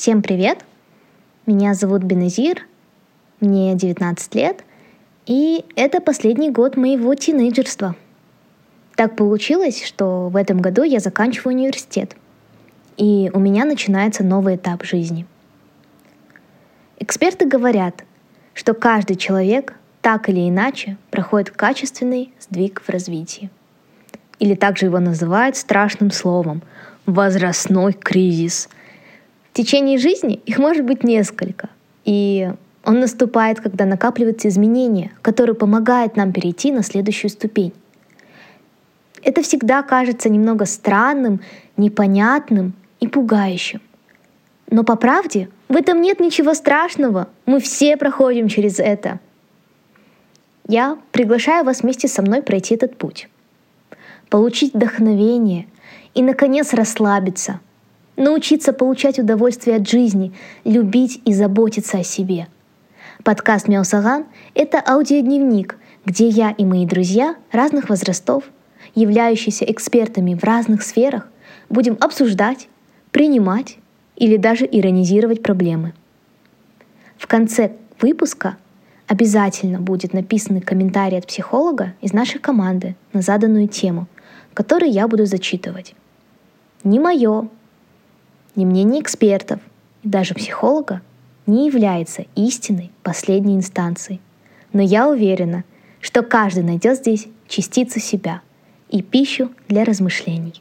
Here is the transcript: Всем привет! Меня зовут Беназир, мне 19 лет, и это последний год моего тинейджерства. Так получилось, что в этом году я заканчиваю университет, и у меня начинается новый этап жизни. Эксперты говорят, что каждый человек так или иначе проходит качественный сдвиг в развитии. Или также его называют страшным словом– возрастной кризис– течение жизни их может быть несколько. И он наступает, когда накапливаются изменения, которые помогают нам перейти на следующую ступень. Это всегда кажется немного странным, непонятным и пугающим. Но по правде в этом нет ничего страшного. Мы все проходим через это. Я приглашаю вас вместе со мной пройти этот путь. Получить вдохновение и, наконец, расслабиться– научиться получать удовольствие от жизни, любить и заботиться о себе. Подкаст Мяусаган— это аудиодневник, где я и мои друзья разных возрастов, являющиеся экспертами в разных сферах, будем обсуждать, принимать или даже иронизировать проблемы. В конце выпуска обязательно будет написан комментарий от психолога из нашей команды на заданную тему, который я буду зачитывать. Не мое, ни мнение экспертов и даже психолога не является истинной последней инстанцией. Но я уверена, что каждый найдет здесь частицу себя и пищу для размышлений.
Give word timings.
Всем 0.00 0.22
привет! 0.22 0.64
Меня 1.44 1.74
зовут 1.74 2.04
Беназир, 2.04 2.68
мне 3.40 3.74
19 3.74 4.32
лет, 4.36 4.62
и 5.26 5.64
это 5.74 6.00
последний 6.00 6.52
год 6.52 6.76
моего 6.76 7.16
тинейджерства. 7.16 7.96
Так 8.94 9.16
получилось, 9.16 9.84
что 9.84 10.28
в 10.28 10.36
этом 10.36 10.60
году 10.60 10.84
я 10.84 11.00
заканчиваю 11.00 11.56
университет, 11.56 12.14
и 12.96 13.28
у 13.34 13.40
меня 13.40 13.64
начинается 13.64 14.22
новый 14.22 14.54
этап 14.54 14.84
жизни. 14.84 15.26
Эксперты 17.00 17.48
говорят, 17.48 18.04
что 18.54 18.74
каждый 18.74 19.16
человек 19.16 19.74
так 20.00 20.28
или 20.28 20.48
иначе 20.48 20.96
проходит 21.10 21.50
качественный 21.50 22.32
сдвиг 22.38 22.82
в 22.82 22.88
развитии. 22.88 23.50
Или 24.38 24.54
также 24.54 24.86
его 24.86 25.00
называют 25.00 25.56
страшным 25.56 26.12
словом– 26.12 26.62
возрастной 27.06 27.94
кризис– 27.94 28.68
течение 29.58 29.98
жизни 29.98 30.40
их 30.46 30.58
может 30.58 30.84
быть 30.84 31.02
несколько. 31.02 31.68
И 32.04 32.48
он 32.84 33.00
наступает, 33.00 33.60
когда 33.60 33.84
накапливаются 33.86 34.46
изменения, 34.46 35.10
которые 35.20 35.56
помогают 35.56 36.16
нам 36.16 36.32
перейти 36.32 36.70
на 36.70 36.84
следующую 36.84 37.30
ступень. 37.30 37.72
Это 39.20 39.42
всегда 39.42 39.82
кажется 39.82 40.28
немного 40.28 40.64
странным, 40.64 41.40
непонятным 41.76 42.72
и 43.00 43.08
пугающим. 43.08 43.80
Но 44.70 44.84
по 44.84 44.94
правде 44.94 45.48
в 45.68 45.74
этом 45.74 46.00
нет 46.00 46.20
ничего 46.20 46.54
страшного. 46.54 47.26
Мы 47.44 47.58
все 47.58 47.96
проходим 47.96 48.48
через 48.48 48.78
это. 48.78 49.18
Я 50.68 50.98
приглашаю 51.10 51.64
вас 51.64 51.82
вместе 51.82 52.06
со 52.06 52.22
мной 52.22 52.42
пройти 52.42 52.76
этот 52.76 52.96
путь. 52.96 53.28
Получить 54.30 54.74
вдохновение 54.74 55.66
и, 56.14 56.22
наконец, 56.22 56.72
расслабиться– 56.74 57.58
научиться 58.18 58.72
получать 58.72 59.18
удовольствие 59.18 59.76
от 59.76 59.88
жизни, 59.88 60.32
любить 60.64 61.22
и 61.24 61.32
заботиться 61.32 61.98
о 61.98 62.04
себе. 62.04 62.48
Подкаст 63.24 63.68
Мяусаган— 63.68 64.26
это 64.54 64.82
аудиодневник, 64.86 65.78
где 66.04 66.28
я 66.28 66.50
и 66.50 66.64
мои 66.64 66.84
друзья 66.84 67.36
разных 67.52 67.88
возрастов, 67.88 68.44
являющиеся 68.94 69.64
экспертами 69.64 70.34
в 70.34 70.44
разных 70.44 70.82
сферах, 70.82 71.28
будем 71.68 71.96
обсуждать, 72.00 72.68
принимать 73.12 73.78
или 74.16 74.36
даже 74.36 74.68
иронизировать 74.70 75.42
проблемы. 75.42 75.94
В 77.16 77.26
конце 77.26 77.72
выпуска 78.00 78.56
обязательно 79.06 79.80
будет 79.80 80.12
написан 80.12 80.60
комментарий 80.60 81.18
от 81.18 81.26
психолога 81.26 81.94
из 82.00 82.12
нашей 82.12 82.40
команды 82.40 82.96
на 83.12 83.22
заданную 83.22 83.68
тему, 83.68 84.06
который 84.54 84.90
я 84.90 85.08
буду 85.08 85.26
зачитывать. 85.26 85.94
Не 86.84 87.00
мое, 87.00 87.48
ни 88.58 88.64
мнение 88.64 89.00
экспертов 89.00 89.60
и 90.02 90.08
даже 90.08 90.34
психолога 90.34 91.00
не 91.46 91.66
является 91.66 92.26
истинной 92.34 92.90
последней 93.02 93.54
инстанцией. 93.54 94.20
Но 94.72 94.82
я 94.82 95.08
уверена, 95.08 95.64
что 96.00 96.22
каждый 96.22 96.64
найдет 96.64 96.98
здесь 96.98 97.28
частицу 97.46 98.00
себя 98.00 98.42
и 98.90 99.00
пищу 99.00 99.50
для 99.68 99.84
размышлений. 99.84 100.60